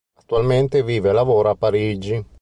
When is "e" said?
1.09-1.13